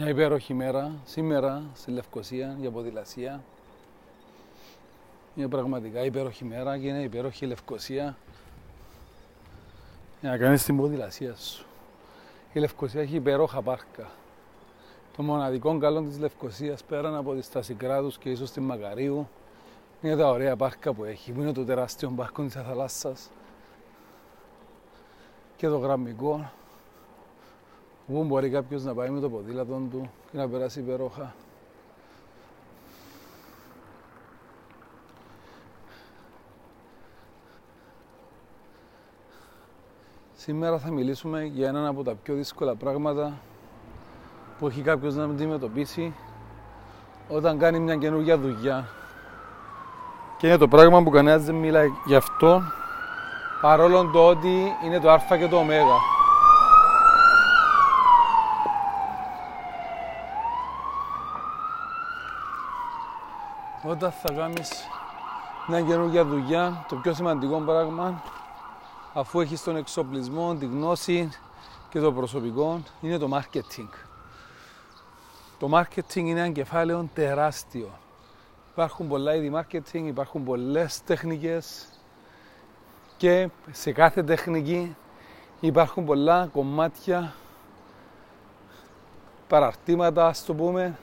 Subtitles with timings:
[0.00, 3.42] Μια υπέροχη μέρα σήμερα στη Λευκοσία για ποδηλασία.
[5.34, 8.16] Είναι πραγματικά υπέροχη μέρα και είναι υπέροχη η Λευκοσία
[10.20, 11.64] για να κάνεις την ποδηλασία σου.
[12.52, 14.10] Η Λευκοσία έχει υπέροχα πάρκα.
[15.16, 19.28] Το μοναδικό καλό της Λευκοσίας πέραν από τη στάση κράτους και ίσως τη Μακαρίου
[20.02, 23.30] είναι τα ωραία πάρκα που έχει, που είναι το τεράστιο πάρκο της θαλάσσας
[25.56, 26.50] και το γραμμικό
[28.08, 31.34] Πού μπορεί κάποιος να πάει με το ποδήλατο του και να περάσει υπερόχα.
[40.36, 43.38] Σήμερα θα μιλήσουμε για έναν από τα πιο δύσκολα πράγματα
[44.58, 46.14] που έχει κάποιος να αντιμετωπίσει
[47.28, 48.88] όταν κάνει μια καινούργια δουλειά.
[50.38, 52.62] Και είναι το πράγμα που κανένας δεν μιλάει γι' αυτό
[53.60, 56.17] παρόλο το ότι είναι το α και το ω.
[63.98, 64.70] Όταν θα κάνεις
[65.66, 68.22] μια καινούργια δουλειά, το πιο σημαντικό πράγμα,
[69.14, 71.28] αφού έχεις τον εξοπλισμό, τη γνώση
[71.88, 73.88] και το προσωπικό, είναι το marketing.
[75.58, 77.88] Το marketing είναι ένα κεφάλαιο τεράστιο.
[78.72, 81.86] Υπάρχουν πολλά είδη marketing, υπάρχουν πολλές τεχνικές
[83.16, 84.96] και σε κάθε τεχνική
[85.60, 87.34] υπάρχουν πολλά κομμάτια,
[89.48, 90.98] παραρτήματα, ας το πούμε,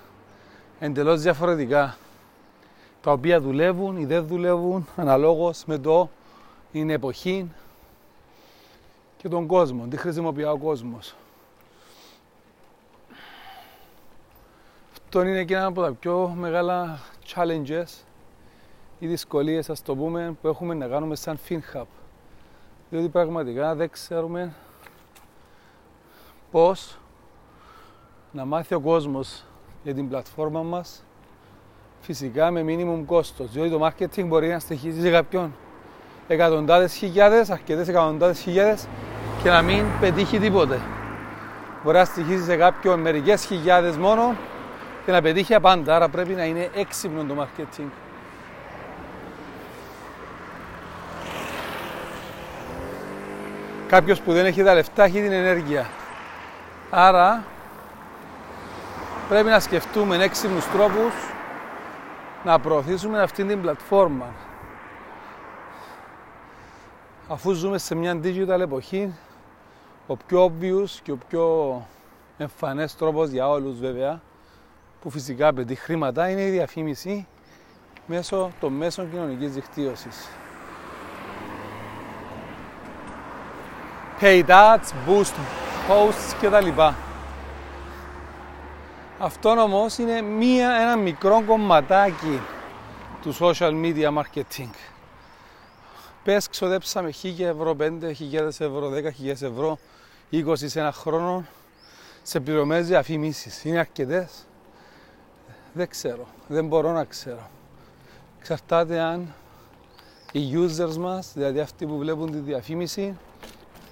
[0.79, 1.97] εντελώς διαφορετικά
[3.05, 6.09] τα οποία δουλεύουν ή δεν δουλεύουν αναλόγως με το
[6.71, 7.51] την εποχή
[9.17, 11.16] και τον κόσμο, τι χρησιμοποιεί ο κόσμος.
[14.91, 16.99] Αυτό είναι και ένα από τα πιο μεγάλα
[17.33, 18.03] challenges
[18.99, 21.85] ή δυσκολίες, ας το πούμε, που έχουμε να κάνουμε σαν FinHub.
[22.89, 24.53] Διότι πραγματικά δεν ξέρουμε
[26.51, 26.97] πώς
[28.31, 29.43] να μάθει ο κόσμος
[29.83, 31.03] για την πλατφόρμα μας
[32.05, 35.55] Φυσικά με minimum κόστος, διότι το marketing μπορεί να στοιχίζει σε κάποιον
[36.27, 38.88] εκατοντάδες χιλιάδες, αρκετές εκατοντάδες χιλιάδες
[39.43, 40.79] και να μην πετύχει τίποτε.
[41.83, 44.35] Μπορεί να στοιχίζει σε κάποιον μερικές χιλιάδες μόνο
[45.05, 47.89] και να πετύχει απάντα, άρα πρέπει να είναι έξυπνο το marketing.
[53.87, 55.89] Κάποιος που δεν έχει τα λεφτά έχει την ενέργεια.
[56.89, 57.43] Άρα
[59.29, 61.13] πρέπει να σκεφτούμε έξυπνους τρόπους
[62.45, 64.33] να προωθήσουμε αυτή την πλατφόρμα.
[67.28, 69.13] Αφού ζούμε σε μια digital εποχή,
[70.07, 71.85] ο πιο obvious και ο πιο
[72.38, 74.22] εμφανές τρόπος για όλους βέβαια,
[75.01, 77.28] που φυσικά απαιτεί χρήματα, είναι η διαφήμιση
[78.05, 80.28] μέσω των μέσων κοινωνικής δικτύωσης.
[84.22, 85.34] Paid ads, boost
[85.89, 86.81] posts κτλ.
[89.20, 92.40] Αυτό όμως είναι μία, ένα μικρό κομματάκι
[93.22, 94.70] του social media marketing.
[96.24, 97.92] Πες ξοδέψαμε 1000 ευρώ, 5.000
[98.48, 99.78] ευρώ, 10.000 ευρώ,
[100.31, 101.46] 20 σε ένα χρόνο
[102.24, 103.64] σε πληρωμές διαφημίσεις.
[103.64, 104.47] Είναι αρκετές;
[105.73, 107.50] Δεν ξέρω, δεν μπορώ να ξέρω.
[108.40, 109.34] Εξαρτάται αν
[110.32, 113.18] οι users μας, δηλαδή αυτοί που βλέπουν τη διαφήμιση,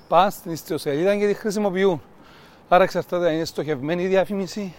[0.07, 2.01] πάνε στην ιστοσελίδα και τη χρησιμοποιούν.
[2.69, 4.73] Άρα εξαρτάται αν είναι στοχευμένη η διαφήμιση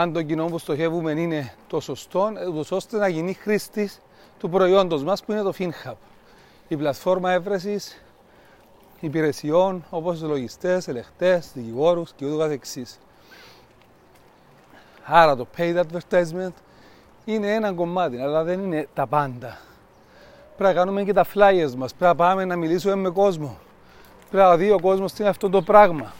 [0.00, 2.30] αν το κοινό που στοχεύουμε είναι το σωστό,
[2.70, 4.00] ώστε να γίνει χρήστης
[4.38, 5.94] του προϊόντος μας που είναι το FinHub.
[6.68, 8.02] Η πλατφόρμα έβρεσης
[9.00, 12.98] υπηρεσιών όπως λογιστές, ελεγχτές, δικηγόρους και ούτω καθεξής.
[15.04, 16.52] Άρα το paid advertisement
[17.24, 19.58] είναι ένα κομμάτι, αλλά δεν είναι τα πάντα.
[20.56, 23.58] Πρέπει να κάνουμε και τα flyers μας, πρέπει να πάμε να μιλήσουμε με κόσμο.
[24.30, 26.12] Πρέπει να δει ο κόσμος τι είναι αυτό το πράγμα.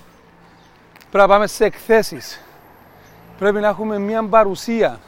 [0.98, 2.42] Πρέπει να πάμε σε εκθέσεις
[3.38, 5.00] πρέπει να έχουμε μια παρουσία.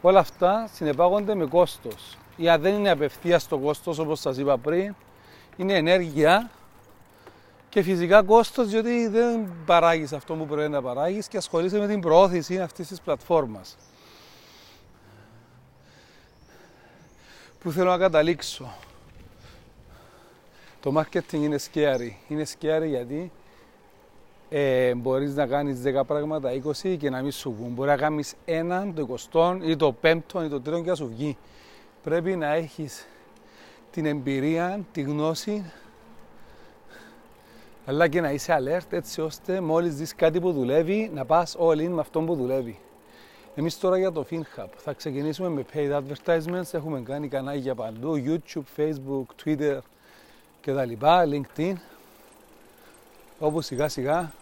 [0.00, 2.18] Όλα αυτά συνεπάγονται με κόστος.
[2.36, 4.94] Ή αν δεν είναι απευθεία το κόστος όπως σας είπα πριν,
[5.56, 6.50] είναι ενέργεια
[7.68, 12.00] και φυσικά κόστος διότι δεν παράγεις αυτό που πρέπει να παράγεις και ασχολείσαι με την
[12.00, 13.76] προώθηση αυτής της πλατφόρμας.
[17.60, 18.74] Που θέλω να καταλήξω;
[20.80, 22.10] Το marketing είναι scary.
[22.28, 23.32] Είναι scary γιατί
[24.52, 26.50] ε, μπορείς να κάνεις 10 πράγματα,
[26.82, 27.72] 20 και να μην σου βγουν.
[27.72, 31.08] Μπορεί να κάνεις έναν, το 20 ή το πέμπτο ή το τρίτο και να σου
[31.08, 31.36] βγει.
[32.02, 33.06] Πρέπει να έχεις
[33.90, 35.72] την εμπειρία, τη γνώση,
[37.86, 41.78] αλλά και να είσαι alert έτσι ώστε μόλις δεις κάτι που δουλεύει να πας all
[41.78, 42.78] in με αυτό που δουλεύει.
[43.54, 48.80] Εμείς τώρα για το FinHub θα ξεκινήσουμε με paid advertisements, έχουμε κάνει κανάλια παντού, YouTube,
[48.80, 49.78] Facebook, Twitter
[50.60, 51.74] κτλ, LinkedIn,
[53.38, 54.32] όπου σιγά σιγά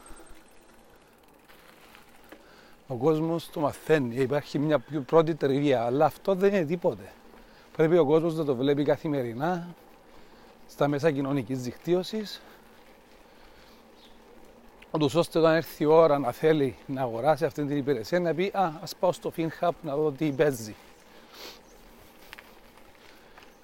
[2.88, 7.12] Ο κόσμος το μαθαίνει, υπάρχει μια πρώτη τριβία, αλλά αυτό δεν είναι τίποτε.
[7.76, 9.68] Πρέπει ο κόσμος να το βλέπει καθημερινά
[10.68, 12.40] στα μέσα κοινωνικής δικτύωσης
[14.90, 18.50] ούτως ώστε όταν έρθει η ώρα να θέλει να αγοράσει αυτή την υπηρεσία να πει
[18.54, 20.74] «Α, ας πάω στο FinHub να δω τι παίζει».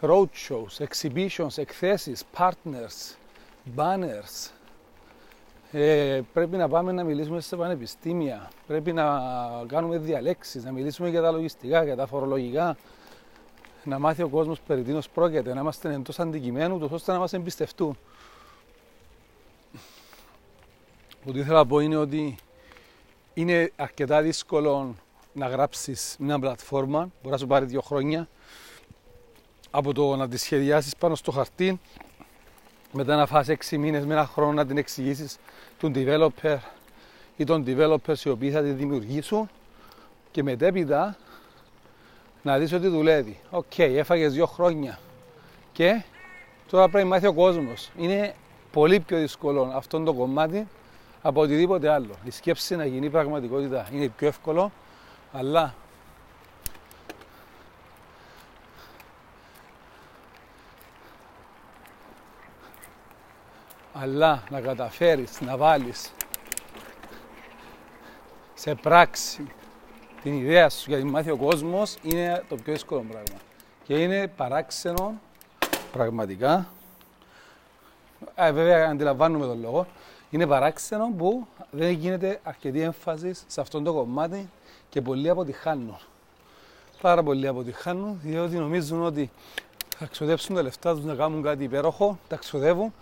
[0.00, 3.16] Roadshows, exhibitions, εκθέσεις, partners,
[3.76, 4.50] banners.
[5.76, 9.20] Ε, πρέπει να πάμε να μιλήσουμε σε πανεπιστήμια, πρέπει να
[9.66, 12.76] κάνουμε διαλέξεις, να μιλήσουμε για τα λογιστικά, για τα φορολογικά,
[13.84, 17.96] να μάθει ο κόσμος περί τίνος πρόκειται, να είμαστε εντός αντικειμένου, ώστε να μας εμπιστευτούν.
[21.28, 22.36] Ό,τι ήθελα να πω είναι ότι
[23.34, 24.94] είναι αρκετά δύσκολο
[25.32, 28.28] να γράψεις μια πλατφόρμα, μπορεί να σου πάρει δύο χρόνια,
[29.70, 31.80] από το να τη σχεδιάσεις πάνω στο χαρτί,
[32.96, 35.38] μετά να φας έξι μήνες με ένα χρόνο να την εξηγήσεις
[35.78, 36.56] τον developer
[37.36, 39.50] ή τον developers οι οποίοι θα τη δημιουργήσουν
[40.30, 41.16] και μετέπειτα
[42.42, 43.38] να δεις ότι δουλεύει.
[43.50, 44.98] OK, okay, έφαγες δύο χρόνια
[45.72, 46.02] και
[46.70, 47.90] τώρα πρέπει να μάθει ο κόσμος.
[47.98, 48.34] Είναι
[48.72, 50.66] πολύ πιο δύσκολο αυτό το κομμάτι
[51.22, 52.14] από οτιδήποτε άλλο.
[52.24, 54.72] Η σκέψη να γίνει πραγματικότητα είναι πιο εύκολο,
[55.32, 55.74] αλλά
[64.04, 66.12] αλλά να καταφέρεις να βάλεις
[68.54, 69.46] σε πράξη
[70.22, 73.40] την ιδέα σου για τη μάθει ο κόσμος είναι το πιο δύσκολο πράγμα.
[73.84, 75.20] Και είναι παράξενο
[75.92, 76.68] πραγματικά.
[78.34, 79.86] Ε, βέβαια αντιλαμβάνουμε τον λόγο.
[80.30, 84.48] Είναι παράξενο που δεν γίνεται αρκετή έμφαση σε αυτό το κομμάτι
[84.88, 85.96] και πολλοί αποτυχάνουν.
[87.00, 89.30] Πάρα πολλοί αποτυχάνουν διότι νομίζουν ότι
[89.96, 92.92] θα ξοδέψουν τα λεφτά τους να κάνουν κάτι υπέροχο, τα ξοδεύουν,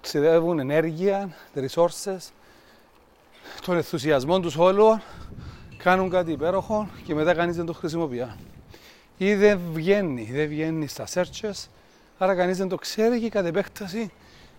[0.00, 2.30] ξοδεύουν ενέργεια, resources,
[3.64, 5.02] τον ενθουσιασμό τους όλων,
[5.76, 8.26] κάνουν κάτι υπέροχο και μετά κανείς δεν το χρησιμοποιεί.
[9.16, 11.66] Ή δεν βγαίνει, δεν βγαίνει στα searches,
[12.18, 14.12] άρα κανείς δεν το ξέρει και κατ' επέκταση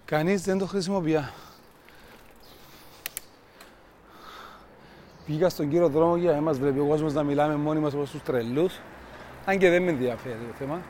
[0.05, 1.27] κανείς δεν το χρησιμοποιεί.
[5.25, 8.09] Βγήκα στον κύριο δρόμο για να μας βλέπει ο κόσμος να μιλάμε μόνοι μας όπως
[8.09, 8.79] τους τρελούς.
[9.45, 10.81] Αν και δεν με ενδιαφέρει το θέμα.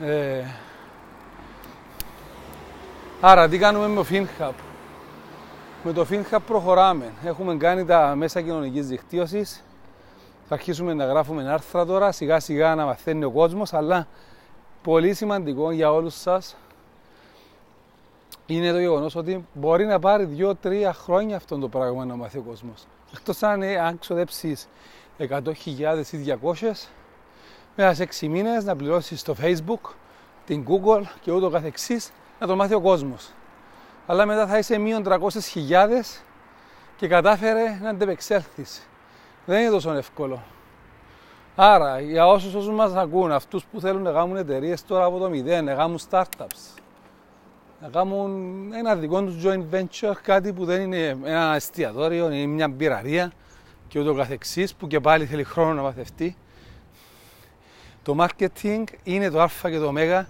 [0.00, 0.44] Ε,
[3.28, 4.52] άρα τι κάνουμε με το FinHub;
[5.82, 7.12] Με το FinHub προχωράμε.
[7.24, 9.64] Έχουμε κάνει τα μέσα κοινωνικής δικτύωσης.
[10.48, 14.06] Θα αρχίσουμε να γράφουμε άρθρα τώρα, σιγά σιγά να μαθαίνει ο κόσμος, αλλά
[14.82, 16.56] πολύ σημαντικό για όλους σας
[18.46, 22.42] είναι το γεγονός ότι μπορεί να πάρει δύο-τρία χρόνια αυτό το πράγμα να μάθει ο
[22.42, 22.86] κόσμος.
[23.14, 24.68] Εκτός αν, ε, αν ξοδέψεις
[25.18, 26.88] 100.000 ή 200,
[27.76, 29.90] μέσα σε 6 μήνες να πληρώσεις το Facebook,
[30.46, 33.30] την Google και ούτω καθεξής να το μάθει ο κόσμος.
[34.06, 36.22] Αλλά μετά θα είσαι μείον 300.000
[36.96, 38.86] και κατάφερε να αντεπεξέλθεις.
[39.44, 40.42] Δεν είναι τόσο εύκολο.
[41.56, 45.28] Άρα, για όσους όσους μας ακούν, αυτούς που θέλουν να κάνουν εταιρείες τώρα από το
[45.28, 46.80] μηδέν, να κάνουν startups,
[47.80, 52.68] να κάνουν ένα δικό τους joint venture, κάτι που δεν είναι ένα εστιατόριο, είναι μια
[52.68, 53.32] μπειραρία
[53.88, 56.36] και ούτω καθεξής, που και πάλι θέλει χρόνο να μαθευτεί.
[58.02, 60.24] Το marketing είναι το α και το ω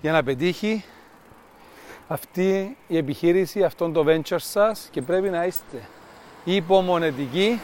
[0.00, 0.84] για να πετύχει
[2.12, 5.88] αυτή η επιχείρηση, αυτό το venture σας και πρέπει να είστε
[6.44, 7.60] υπομονετικοί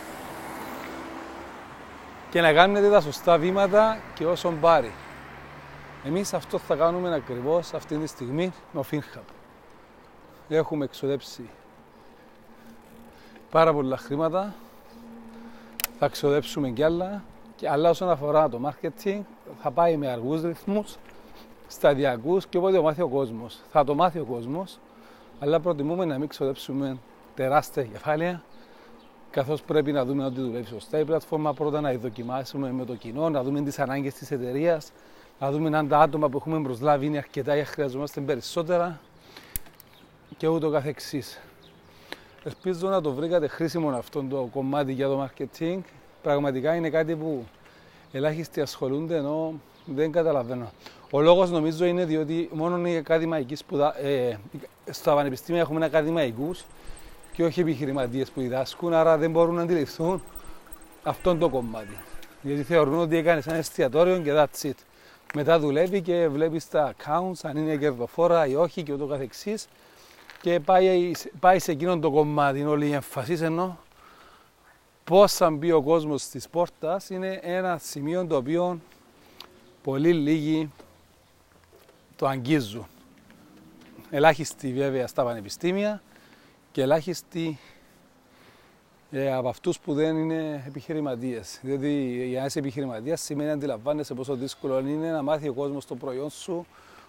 [2.31, 4.93] και να κάνετε τα σωστά βήματα και όσον πάρει.
[6.05, 9.23] Εμείς αυτό θα κάνουμε ακριβώς αυτή τη στιγμή με ο FinHub.
[10.49, 11.49] Έχουμε εξοδέψει
[13.51, 14.55] πάρα πολλά χρήματα,
[15.99, 17.23] θα εξοδέψουμε κι άλλα,
[17.57, 19.21] και αλλά όσον αφορά το marketing
[19.63, 20.97] θα πάει με αργούς ρυθμούς,
[21.69, 23.61] σταδιακούς και όποτε το μάθει ο κόσμος.
[23.71, 24.79] Θα το μάθει ο κόσμος,
[25.39, 26.97] αλλά προτιμούμε να μην ξοδέψουμε
[27.35, 28.43] τεράστια κεφάλαια,
[29.31, 33.29] καθώς πρέπει να δούμε ότι δουλεύει σωστά η πλατφόρμα, πρώτα να δοκιμάσουμε με το κοινό,
[33.29, 34.93] να δούμε τις ανάγκες της εταιρείας,
[35.39, 39.01] να δούμε αν τα άτομα που έχουμε προσλάβει είναι αρκετά ή χρειαζόμαστε περισσότερα
[40.37, 41.41] και ούτω καθεξής.
[42.45, 45.79] Ελπίζω να το βρήκατε χρήσιμο αυτό το κομμάτι για το marketing.
[46.23, 47.45] Πραγματικά είναι κάτι που
[48.13, 50.71] ελάχιστοι ασχολούνται ενώ δεν καταλαβαίνω.
[51.11, 54.01] Ο λόγος νομίζω είναι διότι μόνο οι ακαδημαϊκοί σπουδα...
[54.01, 54.39] ε,
[54.91, 56.55] στα πανεπιστήμια έχουμε ακαδημαϊκού
[57.33, 60.23] και όχι επιχειρηματίες που διδάσκουν, άρα δεν μπορούν να αντιληφθούν
[61.03, 61.97] αυτό το κομμάτι.
[62.43, 64.75] Γιατί θεωρούν ότι έκανες ένα εστιατόριο και that's it.
[65.35, 69.69] Μετά δουλεύει και βλέπεις τα accounts αν είναι κερδοφόρα ή όχι και ούτω καθεξής.
[70.41, 72.65] Και πάει, πάει σε εκείνον το κομμάτι.
[72.65, 73.79] Όλη η έμφαση ενώ
[75.05, 78.81] πώς θα μπει ο κόσμος της πόρτας είναι ένα σημείο το οποίο
[79.83, 80.71] πολύ λίγοι
[82.19, 82.87] το αγγίζουν.
[84.11, 86.03] Ελάχιστοι βέβαια στα πανεπιστήμια
[86.73, 87.59] και ελάχιστοι
[89.11, 91.61] ε, από αυτούς που δεν είναι επιχειρηματίες.
[91.63, 95.87] Διότι για να είσαι επιχειρηματίας σημαίνει να αντιλαμβάνεσαι πόσο δύσκολο είναι να μάθει ο κόσμος
[95.87, 96.67] το προϊόν σου,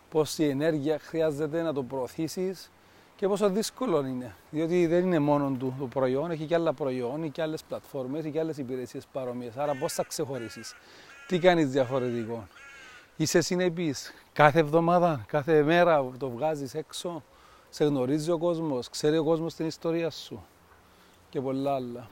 [0.09, 2.71] πόση ενέργεια χρειάζεται να το προωθήσεις
[3.15, 4.35] και πόσο δύσκολο είναι.
[4.49, 8.25] Διότι δεν είναι μόνο του το προϊόν, έχει και άλλα προϊόν, ή και άλλες πλατφόρμες
[8.25, 9.51] ή και άλλες υπηρεσίες παρόμοιε.
[9.55, 10.61] Άρα, πώς θα ξεχωρίσει,
[11.27, 12.47] τι κάνεις διαφορετικό;
[13.19, 17.23] Είσαι συνεπής κάθε εβδομάδα, κάθε μέρα που το βγάζεις έξω,
[17.69, 20.43] σε γνωρίζει ο κόσμος, ξέρει ο κόσμος την ιστορία σου
[21.29, 22.07] και πολλά άλλα.